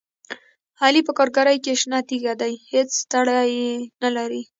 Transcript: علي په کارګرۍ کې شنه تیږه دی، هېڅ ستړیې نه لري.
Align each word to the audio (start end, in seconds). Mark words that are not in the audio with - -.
علي 0.83 1.01
په 1.07 1.11
کارګرۍ 1.17 1.57
کې 1.65 1.73
شنه 1.81 1.99
تیږه 2.07 2.33
دی، 2.41 2.53
هېڅ 2.71 2.89
ستړیې 3.01 3.63
نه 4.03 4.09
لري. 4.17 4.41